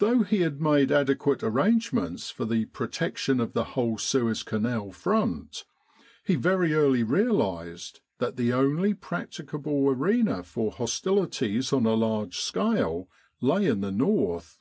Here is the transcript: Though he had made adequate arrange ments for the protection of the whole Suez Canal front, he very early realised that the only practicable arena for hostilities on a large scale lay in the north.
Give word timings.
Though 0.00 0.24
he 0.24 0.38
had 0.40 0.60
made 0.60 0.90
adequate 0.90 1.40
arrange 1.44 1.92
ments 1.92 2.28
for 2.28 2.44
the 2.44 2.64
protection 2.64 3.38
of 3.38 3.52
the 3.52 3.62
whole 3.78 3.98
Suez 3.98 4.42
Canal 4.42 4.90
front, 4.90 5.64
he 6.24 6.34
very 6.34 6.74
early 6.74 7.04
realised 7.04 8.00
that 8.18 8.34
the 8.36 8.52
only 8.52 8.94
practicable 8.94 9.88
arena 9.90 10.42
for 10.42 10.72
hostilities 10.72 11.72
on 11.72 11.86
a 11.86 11.94
large 11.94 12.40
scale 12.40 13.08
lay 13.40 13.66
in 13.66 13.80
the 13.80 13.92
north. 13.92 14.58